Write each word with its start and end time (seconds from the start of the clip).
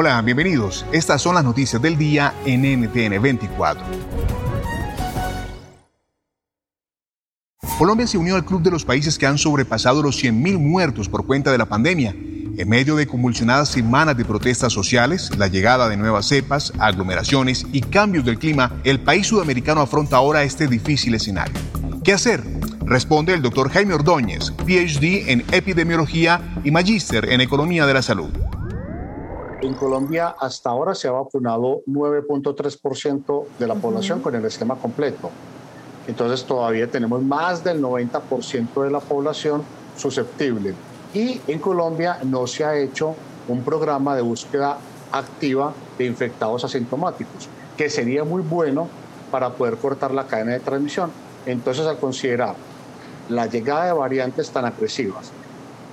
Hola, 0.00 0.22
bienvenidos. 0.22 0.86
Estas 0.92 1.20
son 1.20 1.34
las 1.34 1.42
noticias 1.42 1.82
del 1.82 1.98
día 1.98 2.32
en 2.44 2.62
NTN 2.62 3.20
24. 3.20 3.84
Colombia 7.76 8.06
se 8.06 8.16
unió 8.16 8.36
al 8.36 8.44
club 8.44 8.62
de 8.62 8.70
los 8.70 8.84
países 8.84 9.18
que 9.18 9.26
han 9.26 9.38
sobrepasado 9.38 10.00
los 10.00 10.22
100.000 10.22 10.56
muertos 10.56 11.08
por 11.08 11.26
cuenta 11.26 11.50
de 11.50 11.58
la 11.58 11.66
pandemia. 11.66 12.14
En 12.14 12.68
medio 12.68 12.94
de 12.94 13.08
convulsionadas 13.08 13.70
semanas 13.70 14.16
de 14.16 14.24
protestas 14.24 14.72
sociales, 14.72 15.36
la 15.36 15.48
llegada 15.48 15.88
de 15.88 15.96
nuevas 15.96 16.26
cepas, 16.26 16.72
aglomeraciones 16.78 17.66
y 17.72 17.80
cambios 17.80 18.24
del 18.24 18.38
clima, 18.38 18.80
el 18.84 19.00
país 19.00 19.26
sudamericano 19.26 19.80
afronta 19.80 20.18
ahora 20.18 20.44
este 20.44 20.68
difícil 20.68 21.16
escenario. 21.16 21.58
¿Qué 22.04 22.12
hacer? 22.12 22.44
Responde 22.84 23.34
el 23.34 23.42
doctor 23.42 23.68
Jaime 23.68 23.94
Ordóñez, 23.94 24.52
PhD 24.64 25.28
en 25.32 25.44
epidemiología 25.50 26.40
y 26.62 26.70
magíster 26.70 27.32
en 27.32 27.40
economía 27.40 27.84
de 27.84 27.94
la 27.94 28.02
salud. 28.02 28.30
En 29.60 29.74
Colombia 29.74 30.36
hasta 30.38 30.70
ahora 30.70 30.94
se 30.94 31.08
ha 31.08 31.12
vacunado 31.12 31.82
9.3% 31.86 33.44
de 33.58 33.66
la 33.66 33.74
población 33.74 34.20
con 34.20 34.34
el 34.36 34.44
esquema 34.44 34.76
completo. 34.76 35.30
Entonces 36.06 36.44
todavía 36.44 36.88
tenemos 36.88 37.22
más 37.22 37.64
del 37.64 37.82
90% 37.82 38.84
de 38.84 38.90
la 38.90 39.00
población 39.00 39.62
susceptible. 39.96 40.74
Y 41.12 41.40
en 41.48 41.58
Colombia 41.58 42.18
no 42.22 42.46
se 42.46 42.64
ha 42.64 42.76
hecho 42.78 43.16
un 43.48 43.62
programa 43.62 44.14
de 44.14 44.22
búsqueda 44.22 44.78
activa 45.10 45.72
de 45.96 46.06
infectados 46.06 46.64
asintomáticos, 46.64 47.48
que 47.76 47.90
sería 47.90 48.22
muy 48.22 48.42
bueno 48.42 48.88
para 49.32 49.50
poder 49.50 49.76
cortar 49.76 50.12
la 50.12 50.26
cadena 50.26 50.52
de 50.52 50.60
transmisión. 50.60 51.10
Entonces, 51.46 51.84
al 51.86 51.98
considerar 51.98 52.54
la 53.28 53.46
llegada 53.46 53.86
de 53.86 53.92
variantes 53.92 54.50
tan 54.50 54.66
agresivas, 54.66 55.32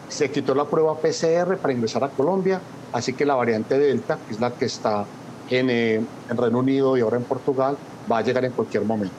se 0.07 0.29
quitó 0.29 0.53
la 0.53 0.65
prueba 0.65 0.95
PCR 0.97 1.57
para 1.57 1.73
ingresar 1.73 2.03
a 2.03 2.09
Colombia, 2.09 2.61
así 2.95 3.13
que 3.13 3.25
la 3.25 3.35
variante 3.35 3.77
Delta, 3.77 4.17
que 4.25 4.33
es 4.33 4.39
la 4.39 4.51
que 4.51 4.65
está 4.65 5.05
en, 5.49 5.69
eh, 5.69 5.95
en 5.95 6.37
Reino 6.37 6.59
Unido 6.59 6.95
y 6.95 7.01
ahora 7.01 7.17
en 7.17 7.25
Portugal, 7.25 7.75
va 8.09 8.19
a 8.19 8.21
llegar 8.21 8.45
en 8.45 8.53
cualquier 8.53 8.85
momento. 8.85 9.15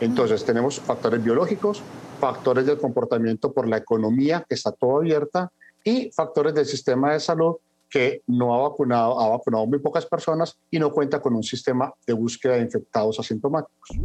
Entonces, 0.00 0.44
tenemos 0.44 0.78
factores 0.78 1.24
biológicos, 1.24 1.82
factores 2.20 2.66
del 2.66 2.76
comportamiento 2.76 3.54
por 3.54 3.66
la 3.66 3.78
economía, 3.78 4.44
que 4.46 4.54
está 4.54 4.70
todo 4.70 4.98
abierta, 4.98 5.50
y 5.82 6.10
factores 6.12 6.52
del 6.52 6.66
sistema 6.66 7.14
de 7.14 7.20
salud, 7.20 7.56
que 7.88 8.20
no 8.26 8.54
ha 8.54 8.68
vacunado, 8.68 9.18
ha 9.18 9.30
vacunado 9.30 9.66
muy 9.66 9.78
pocas 9.78 10.04
personas 10.04 10.54
y 10.70 10.78
no 10.78 10.90
cuenta 10.90 11.18
con 11.22 11.34
un 11.34 11.42
sistema 11.42 11.90
de 12.06 12.12
búsqueda 12.12 12.56
de 12.56 12.62
infectados 12.62 13.18
asintomáticos. 13.18 13.98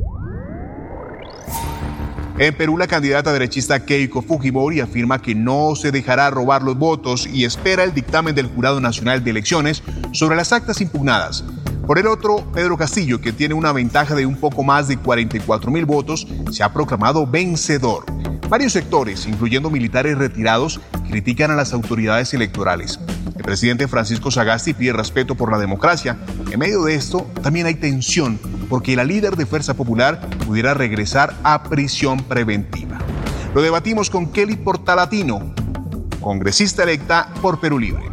En 2.42 2.56
Perú, 2.56 2.76
la 2.76 2.88
candidata 2.88 3.32
derechista 3.32 3.86
Keiko 3.86 4.24
Fujimori 4.24 4.80
afirma 4.80 5.22
que 5.22 5.36
no 5.36 5.76
se 5.76 5.92
dejará 5.92 6.32
robar 6.32 6.64
los 6.64 6.76
votos 6.76 7.28
y 7.32 7.46
espera 7.46 7.84
el 7.84 7.94
dictamen 7.94 8.34
del 8.34 8.48
Jurado 8.48 8.82
Nacional 8.82 9.24
de 9.24 9.30
Elecciones 9.30 9.84
sobre 10.12 10.36
las 10.36 10.52
actas 10.52 10.82
impugnadas. 10.82 11.44
Por 11.86 12.00
el 12.00 12.08
otro, 12.08 12.52
Pedro 12.52 12.78
Castillo, 12.78 13.22
que 13.22 13.32
tiene 13.32 13.54
una 13.54 13.72
ventaja 13.72 14.16
de 14.16 14.26
un 14.26 14.38
poco 14.38 14.64
más 14.64 14.88
de 14.88 14.98
44 14.98 15.70
mil 15.70 15.86
votos, 15.86 16.26
se 16.50 16.64
ha 16.64 16.74
proclamado 16.74 17.28
vencedor. 17.28 18.06
Varios 18.50 18.74
sectores, 18.74 19.28
incluyendo 19.28 19.70
militares 19.70 20.18
retirados, 20.18 20.82
critican 21.12 21.52
a 21.52 21.56
las 21.56 21.74
autoridades 21.74 22.34
electorales. 22.34 23.00
El 23.38 23.44
presidente 23.44 23.88
Francisco 23.88 24.32
Sagasti 24.32 24.74
pide 24.74 24.94
respeto 24.94 25.36
por 25.36 25.52
la 25.52 25.60
democracia. 25.60 26.18
En 26.52 26.58
medio 26.58 26.86
de 26.86 26.96
esto, 26.96 27.28
también 27.44 27.68
hay 27.68 27.76
tensión 27.76 28.40
porque 28.72 28.96
la 28.96 29.04
líder 29.04 29.36
de 29.36 29.46
Fuerza 29.46 29.74
Popular 29.74 30.30
pudiera 30.48 30.74
regresar 30.74 31.38
a 31.44 31.62
prisión 31.62 32.24
preventiva. 32.24 33.06
Lo 33.54 33.62
debatimos 33.62 34.10
con 34.10 34.32
Kelly 34.32 34.56
Portalatino, 34.56 35.54
congresista 36.22 36.84
electa 36.84 37.34
por 37.42 37.60
Perú 37.60 37.78
Libre. 37.78 38.06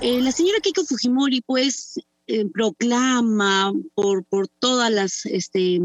Eh, 0.00 0.20
la 0.20 0.30
señora 0.30 0.60
Keiko 0.62 0.84
Fujimori, 0.84 1.40
pues, 1.40 1.98
eh, 2.28 2.44
proclama 2.54 3.72
por, 3.96 4.24
por 4.26 4.46
todas 4.46 4.92
las 4.92 5.26
este, 5.26 5.80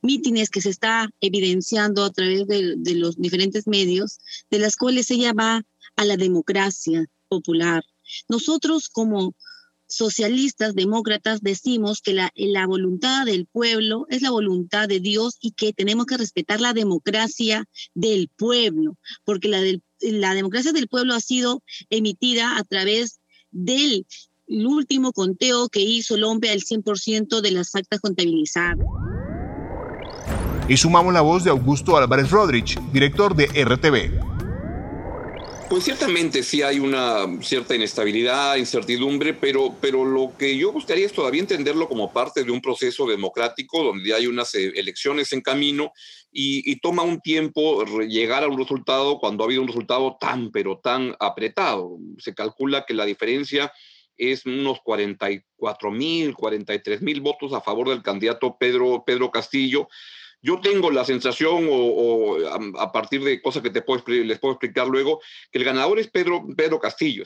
mítines 0.00 0.48
que 0.48 0.62
se 0.62 0.70
está 0.70 1.10
evidenciando 1.20 2.02
a 2.02 2.10
través 2.10 2.46
de, 2.46 2.76
de 2.78 2.94
los 2.94 3.20
diferentes 3.20 3.66
medios, 3.66 4.20
de 4.50 4.58
las 4.58 4.76
cuales 4.76 5.10
ella 5.10 5.34
va 5.34 5.66
a 5.96 6.04
la 6.06 6.16
democracia 6.16 7.04
popular. 7.28 7.84
Nosotros 8.26 8.88
como 8.88 9.34
socialistas, 9.88 10.74
demócratas, 10.74 11.40
decimos 11.40 12.00
que 12.02 12.12
la, 12.12 12.66
voluntad 12.66 13.24
del 13.26 13.46
pueblo 13.46 14.06
es 14.10 14.22
la 14.22 14.30
voluntad 14.30 14.86
de 14.86 15.00
Dios 15.00 15.38
y 15.40 15.52
que 15.52 15.72
tenemos 15.72 16.06
que 16.06 16.18
respetar 16.18 16.60
la 16.60 16.74
democracia 16.74 17.64
del 17.94 18.28
pueblo, 18.28 18.96
porque 19.24 19.48
la, 19.48 20.34
democracia 20.34 20.72
del 20.72 20.88
pueblo 20.88 21.14
ha 21.14 21.20
sido 21.20 21.62
emitida 21.90 22.56
a 22.58 22.64
través 22.64 23.18
del 23.50 24.06
el 24.46 24.66
último 24.66 25.12
conteo 25.12 25.68
que 25.68 25.80
hizo 25.80 26.14
el 26.14 26.24
hombre 26.24 26.50
al 26.50 26.60
100% 26.60 27.40
de 27.40 27.50
las 27.50 27.74
actas 27.74 28.00
contabilizadas. 28.00 28.86
Y 30.68 30.76
sumamos 30.76 31.12
la 31.12 31.20
voz 31.20 31.44
de 31.44 31.50
Augusto 31.50 31.96
Álvarez 31.96 32.30
Rodríguez, 32.30 32.78
director 32.92 33.34
de 33.34 33.46
RTV. 33.46 34.27
Pues 35.68 35.84
ciertamente 35.84 36.42
sí 36.42 36.62
hay 36.62 36.78
una 36.78 37.26
cierta 37.42 37.74
inestabilidad, 37.74 38.56
incertidumbre, 38.56 39.34
pero, 39.34 39.76
pero 39.82 40.02
lo 40.02 40.32
que 40.38 40.56
yo 40.56 40.72
gustaría 40.72 41.04
es 41.04 41.12
todavía 41.12 41.42
entenderlo 41.42 41.88
como 41.88 42.10
parte 42.10 42.42
de 42.42 42.50
un 42.50 42.62
proceso 42.62 43.06
democrático 43.06 43.84
donde 43.84 44.14
hay 44.14 44.26
unas 44.26 44.54
eh, 44.54 44.72
elecciones 44.76 45.30
en 45.34 45.42
camino 45.42 45.92
y, 46.32 46.70
y, 46.70 46.76
toma 46.80 47.02
un 47.02 47.20
tiempo 47.20 47.84
llegar 47.84 48.44
a 48.44 48.48
un 48.48 48.56
resultado 48.56 49.18
cuando 49.18 49.44
ha 49.44 49.46
habido 49.46 49.60
un 49.60 49.68
resultado 49.68 50.16
tan, 50.18 50.50
pero 50.50 50.78
tan 50.78 51.14
apretado. 51.20 51.98
Se 52.16 52.34
calcula 52.34 52.86
que 52.86 52.94
la 52.94 53.04
diferencia 53.04 53.70
es 54.16 54.46
unos 54.46 54.80
44 54.80 55.90
mil, 55.90 56.34
43 56.34 57.02
mil 57.02 57.20
votos 57.20 57.52
a 57.52 57.60
favor 57.60 57.90
del 57.90 58.02
candidato 58.02 58.56
Pedro, 58.58 59.04
Pedro 59.06 59.30
Castillo. 59.30 59.88
Yo 60.40 60.60
tengo 60.60 60.92
la 60.92 61.04
sensación, 61.04 61.66
o, 61.68 62.36
a, 62.78 62.92
partir 62.92 63.24
de 63.24 63.42
cosas 63.42 63.60
que 63.60 63.70
te 63.70 63.82
puedo, 63.82 64.04
les 64.06 64.38
puedo 64.38 64.54
explicar 64.54 64.86
luego, 64.86 65.20
que 65.50 65.58
el 65.58 65.64
ganador 65.64 65.98
es 65.98 66.06
Pedro, 66.06 66.44
Pedro 66.56 66.78
Castillo. 66.78 67.24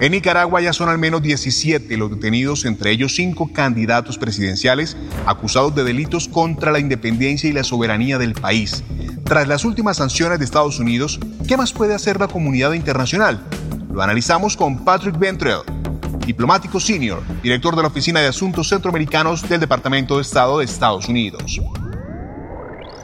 En 0.00 0.12
Nicaragua 0.12 0.60
ya 0.60 0.72
son 0.72 0.88
al 0.88 0.98
menos 0.98 1.22
17 1.22 1.96
los 1.96 2.10
detenidos, 2.10 2.64
entre 2.64 2.90
ellos 2.90 3.14
cinco 3.14 3.52
candidatos 3.52 4.18
presidenciales 4.18 4.96
acusados 5.26 5.74
de 5.76 5.84
delitos 5.84 6.28
contra 6.28 6.72
la 6.72 6.80
independencia 6.80 7.48
y 7.48 7.52
la 7.52 7.62
soberanía 7.62 8.18
del 8.18 8.34
país. 8.34 8.82
Tras 9.24 9.46
las 9.46 9.64
últimas 9.64 9.98
sanciones 9.98 10.40
de 10.40 10.44
Estados 10.44 10.80
Unidos, 10.80 11.20
¿qué 11.46 11.56
más 11.56 11.72
puede 11.72 11.94
hacer 11.94 12.18
la 12.18 12.28
comunidad 12.28 12.72
internacional? 12.72 13.44
Lo 13.92 14.02
analizamos 14.02 14.56
con 14.56 14.84
Patrick 14.84 15.18
Ventrell, 15.18 15.62
diplomático 16.26 16.80
senior, 16.80 17.22
director 17.42 17.74
de 17.76 17.82
la 17.82 17.88
Oficina 17.88 18.20
de 18.20 18.26
Asuntos 18.26 18.68
Centroamericanos 18.68 19.48
del 19.48 19.60
Departamento 19.60 20.16
de 20.16 20.22
Estado 20.22 20.58
de 20.58 20.64
Estados 20.64 21.08
Unidos. 21.08 21.60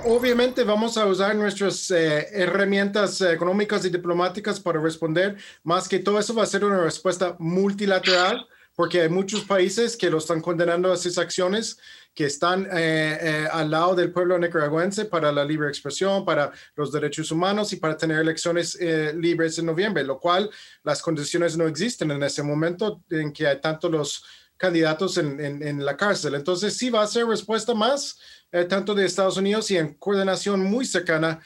Obviamente 0.07 0.65
vamos 0.65 0.99
a 0.99 1.07
usar 1.07 1.35
nuestras 1.35 1.91
eh, 1.91 2.29
herramientas 2.33 3.21
económicas 3.23 3.85
y 3.87 3.91
diplomáticas 3.91 4.61
para 4.61 4.79
responder, 4.81 5.37
más 5.63 5.89
que 5.89 5.99
todo 5.99 6.19
eso 6.19 6.35
va 6.35 6.43
a 6.43 6.47
ser 6.47 6.65
una 6.65 6.79
respuesta 6.81 7.37
multilateral 7.39 8.47
porque 8.75 9.03
hay 9.03 9.09
muchos 9.09 9.45
países 9.45 9.97
que 9.97 10.11
lo 10.11 10.19
están 10.19 10.41
condenando 10.41 10.91
a 10.91 10.95
esas 10.95 11.19
acciones 11.19 11.79
que 12.15 12.27
están 12.27 12.67
eh, 12.67 13.19
eh, 13.21 13.49
al 13.51 13.71
lado 13.71 13.95
del 13.95 14.13
pueblo 14.13 14.39
nicaragüense 14.39 15.07
para 15.07 15.33
la 15.33 15.45
libre 15.45 15.69
expresión, 15.69 16.25
para 16.25 16.53
los 16.77 16.93
derechos 16.93 17.31
humanos 17.33 17.73
y 17.73 17.77
para 17.77 17.97
tener 17.97 18.21
elecciones 18.21 18.79
eh, 18.81 19.13
libres 19.17 19.59
en 19.59 19.67
noviembre, 19.67 20.05
lo 20.05 20.21
cual 20.21 20.49
las 20.85 21.03
condiciones 21.03 21.57
no 21.57 21.67
existen 21.67 22.13
en 22.13 22.23
ese 22.23 22.43
momento 22.43 23.03
en 23.11 23.33
que 23.33 23.49
hay 23.49 23.61
tanto 23.61 23.89
los 23.89 24.25
candidatos 24.57 25.19
en, 25.19 25.41
en, 25.41 25.85
la 25.85 25.97
cárcel. 25.97 26.37
Entonces 26.37 26.77
sí 26.77 26.89
va 26.89 27.03
a 27.03 27.07
ser 27.09 27.27
respuesta 27.27 27.75
más 27.75 28.19
tanto 28.69 28.95
de 28.95 29.05
Estados 29.05 29.37
Unidos 29.37 29.69
y 29.73 29.77
en 29.77 29.95
coordinación 29.95 30.61
muy 30.61 30.87
cercana 30.87 31.41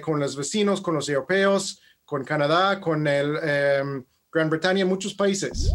con 0.00 0.20
los 0.20 0.36
vecinos, 0.36 0.80
con 0.80 0.94
los 0.94 1.08
europeos, 1.08 1.82
con 2.04 2.24
Canadá, 2.24 2.80
con 2.80 3.04
el 3.08 4.04
Gran 4.32 4.48
Bretaña, 4.48 4.86
muchos 4.86 5.12
países. 5.12 5.68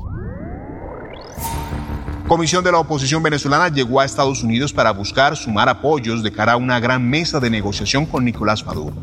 Comisión 2.31 2.63
de 2.63 2.71
la 2.71 2.79
oposición 2.79 3.21
venezolana 3.21 3.67
llegó 3.67 3.99
a 3.99 4.05
Estados 4.05 4.41
Unidos 4.41 4.71
para 4.71 4.91
buscar 4.91 5.35
sumar 5.35 5.67
apoyos 5.67 6.23
de 6.23 6.31
cara 6.31 6.53
a 6.53 6.55
una 6.55 6.79
gran 6.79 7.05
mesa 7.09 7.41
de 7.41 7.49
negociación 7.49 8.05
con 8.05 8.23
Nicolás 8.23 8.65
Maduro. 8.65 8.95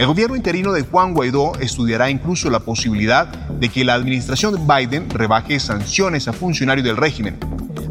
El 0.00 0.08
gobierno 0.08 0.34
interino 0.34 0.72
de 0.72 0.82
Juan 0.82 1.14
Guaidó 1.14 1.52
estudiará 1.60 2.10
incluso 2.10 2.50
la 2.50 2.58
posibilidad 2.58 3.28
de 3.28 3.68
que 3.68 3.84
la 3.84 3.94
administración 3.94 4.56
de 4.56 4.74
Biden 4.74 5.08
rebaje 5.10 5.60
sanciones 5.60 6.26
a 6.26 6.32
funcionarios 6.32 6.84
del 6.84 6.96
régimen. 6.96 7.38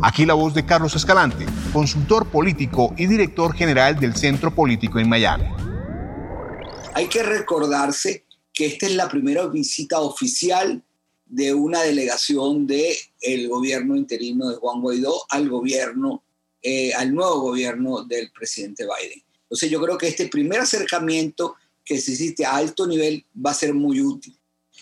Aquí 0.02 0.26
la 0.26 0.34
voz 0.34 0.54
de 0.54 0.66
Carlos 0.66 0.94
Escalante, 0.94 1.46
consultor 1.72 2.28
político 2.28 2.94
y 2.98 3.06
director 3.06 3.56
general 3.56 3.98
del 3.98 4.18
Centro 4.18 4.54
Político 4.54 5.00
en 5.00 5.08
Miami. 5.08 5.46
Hay 6.96 7.08
que 7.08 7.24
recordarse 7.24 8.26
que 8.54 8.66
esta 8.66 8.88
es 8.88 8.96
la 8.96 9.08
primera 9.08 9.48
visita 9.48 10.02
oficial 10.02 10.84
de 11.32 11.54
una 11.54 11.82
delegación 11.82 12.68
del 12.68 12.94
el 13.22 13.48
gobierno 13.48 13.96
interino 13.96 14.50
de 14.50 14.58
Juan 14.58 14.82
Guaidó 14.82 15.24
al 15.30 15.48
gobierno, 15.48 16.24
eh, 16.62 16.94
al 16.94 17.16
nuevo 17.16 17.40
gobierno 17.40 18.04
del 18.04 18.30
presidente 18.32 18.84
Biden. 18.84 19.24
Entonces 19.44 19.70
yo 19.70 19.82
creo 19.82 19.98
que 19.98 20.10
este 20.10 20.28
primer 20.28 20.60
acercamiento 20.60 21.56
que 21.86 22.02
se 22.02 22.12
hiciste 22.12 22.46
a 22.46 22.58
alto 22.58 22.86
nivel 22.86 23.26
va 23.34 23.52
a 23.52 23.56
ser 23.56 23.74
muy 23.74 24.02
útil. 24.02 24.38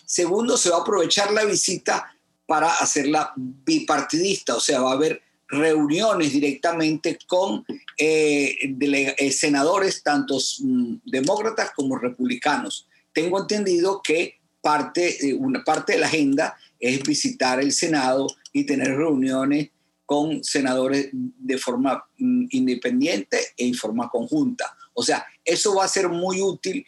Segundo, 0.06 0.58
se 0.58 0.72
va 0.72 0.78
a 0.78 0.82
aprovechar 0.82 1.32
la 1.32 1.46
visita 1.46 2.16
para 2.48 2.74
hacerla 2.74 3.32
bipartidista, 3.36 4.56
o 4.56 4.60
sea, 4.60 4.82
va 4.82 4.92
a 4.92 4.96
haber 4.96 5.22
reuniones 5.48 6.34
directamente 6.34 7.20
con 7.28 7.64
eh, 7.96 8.56
eh, 8.60 9.32
senadores, 9.32 10.02
tanto 10.02 10.38
mm, 10.60 10.96
demócratas 11.06 11.72
como 11.76 11.96
republicanos. 12.00 12.88
Tengo 13.14 13.40
entendido 13.40 14.02
que 14.04 14.39
parte, 14.62 15.34
una 15.38 15.64
parte 15.64 15.94
de 15.94 16.00
la 16.00 16.08
agenda 16.08 16.58
es 16.80 17.04
visitar 17.04 17.60
el 17.60 17.72
Senado 17.72 18.28
y 18.52 18.66
tener 18.66 18.96
reuniones 18.96 19.70
con 20.06 20.44
senadores 20.44 21.10
de 21.12 21.58
forma 21.58 22.04
mm, 22.18 22.46
independiente 22.50 23.38
e 23.56 23.68
en 23.68 23.76
forma 23.76 24.10
conjunta. 24.10 24.76
O 24.94 25.04
sea, 25.04 25.26
eso 25.46 25.76
va 25.76 25.86
a 25.86 25.88
ser 25.88 26.10
muy 26.10 26.42
útil 26.42 26.86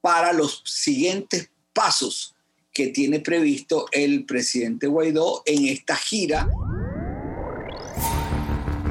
para 0.00 0.32
los 0.32 0.62
siguientes 0.64 1.50
pasos 1.72 2.34
que 2.72 2.88
tiene 2.88 3.20
previsto 3.20 3.86
el 3.92 4.24
presidente 4.24 4.88
Guaidó 4.88 5.42
en 5.46 5.66
esta 5.66 5.94
gira. 5.94 6.48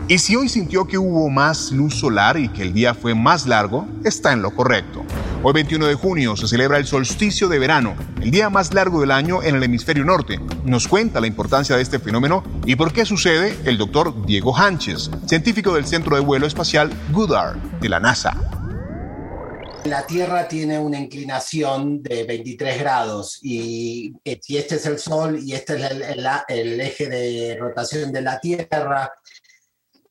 Y 0.07 0.17
si 0.17 0.35
hoy 0.35 0.47
sintió 0.47 0.85
que 0.85 0.97
hubo 0.97 1.29
más 1.29 1.71
luz 1.71 1.95
solar 1.95 2.37
y 2.37 2.47
que 2.49 2.61
el 2.61 2.73
día 2.73 2.93
fue 2.93 3.13
más 3.13 3.45
largo, 3.45 3.85
está 4.05 4.31
en 4.31 4.41
lo 4.41 4.55
correcto. 4.55 5.02
Hoy 5.45 5.51
21 5.51 5.87
de 5.87 5.95
junio 5.95 6.37
se 6.37 6.47
celebra 6.47 6.77
el 6.77 6.85
solsticio 6.85 7.49
de 7.49 7.59
verano, 7.59 7.97
el 8.21 8.31
día 8.31 8.49
más 8.49 8.73
largo 8.73 9.01
del 9.01 9.11
año 9.11 9.43
en 9.43 9.55
el 9.55 9.63
hemisferio 9.63 10.05
norte. 10.05 10.39
Nos 10.63 10.87
cuenta 10.87 11.19
la 11.19 11.27
importancia 11.27 11.75
de 11.75 11.81
este 11.81 11.99
fenómeno 11.99 12.45
y 12.65 12.77
por 12.77 12.93
qué 12.93 13.05
sucede 13.05 13.53
el 13.65 13.77
doctor 13.77 14.25
Diego 14.25 14.55
Hanches, 14.55 15.11
científico 15.27 15.75
del 15.75 15.85
Centro 15.85 16.15
de 16.15 16.21
Vuelo 16.21 16.47
Espacial 16.47 16.89
Goddard 17.11 17.57
de 17.81 17.89
la 17.89 17.99
NASA. 17.99 18.37
La 19.83 20.07
Tierra 20.07 20.47
tiene 20.47 20.79
una 20.79 20.97
inclinación 20.97 22.01
de 22.01 22.23
23 22.23 22.79
grados 22.79 23.39
y 23.41 24.13
este 24.23 24.75
es 24.75 24.85
el 24.85 24.97
Sol 24.97 25.39
y 25.43 25.55
este 25.55 25.75
es 25.75 25.91
el 26.47 26.79
eje 26.79 27.09
de 27.09 27.57
rotación 27.59 28.13
de 28.13 28.21
la 28.21 28.39
Tierra, 28.39 29.11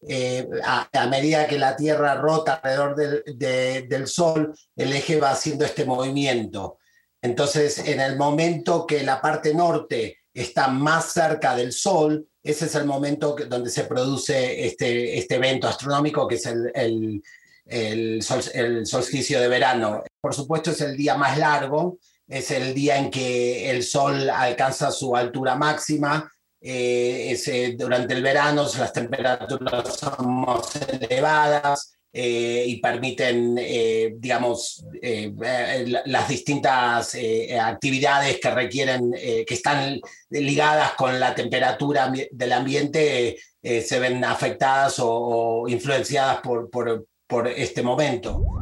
eh, 0.09 0.49
a, 0.65 1.07
medida 1.07 1.47
que 1.47 1.59
la 1.59 1.77
Tierra 1.77 2.17
rota 2.17 2.55
alrededor 2.55 2.97
del, 2.97 4.07
Sol, 4.09 4.53
el 4.75 4.93
eje 4.93 5.21
va 5.21 5.31
haciendo 5.31 5.65
este 5.65 5.85
movimiento. 5.85 6.79
Entonces, 7.21 7.79
en 7.79 8.01
el 8.01 8.17
momento 8.17 8.85
que 8.85 9.05
la 9.05 9.21
parte 9.21 9.55
norte 9.55 10.19
está 10.35 10.69
más 10.69 11.13
cerca 11.13 11.55
del 11.55 11.73
Sol, 11.73 12.27
ese 12.43 12.65
es 12.65 12.75
el 12.75 12.85
momento 12.85 13.37
donde 13.49 13.71
se 13.71 13.85
produce 13.85 14.67
este, 14.67 15.19
este 15.19 15.37
evento 15.37 15.69
astronómico 15.69 16.27
que 16.27 16.35
es 16.35 16.47
el, 16.47 17.23
el, 17.67 18.23
solsticio 18.23 19.41
de 19.41 19.49
verano. 19.49 20.03
Por 20.21 20.35
supuesto, 20.35 20.73
es 20.73 20.81
el 20.81 20.97
día 20.97 21.17
más 21.17 21.39
largo, 21.39 21.99
es 22.27 22.51
el 22.51 22.75
día 22.75 22.99
en 22.99 23.09
que 23.09 23.71
el 23.71 23.85
Sol 23.85 24.29
alcanza 24.31 24.91
su 24.91 25.15
altura 25.15 25.55
máxima 25.55 26.29
eh, 26.65 27.75
durante 27.77 28.15
el 28.15 28.23
verano 28.23 28.67
las 28.79 28.93
temperaturas 28.93 29.97
son 29.97 30.33
más 30.43 30.77
elevadas 30.77 31.95
eh, 32.13 32.65
y 32.67 32.81
permiten, 32.81 33.57
eh, 33.59 34.15
digamos, 34.17 34.85
las 36.05 36.29
distintas 36.29 37.17
actividades 37.61 38.39
que 38.39 38.51
requieren, 38.51 39.13
que 39.13 39.55
están 39.55 39.99
ligadas 40.31 40.93
con 40.93 41.19
la 41.19 41.35
temperatura 41.35 42.13
del 42.31 42.53
ambiente, 42.53 43.39
se 43.63 43.99
ven 43.99 44.25
afectadas 44.25 44.97
o, 44.99 45.65
influenciadas 45.69 46.41
por, 46.43 46.71
por 46.71 47.49
este 47.49 47.83
momento. 47.83 48.62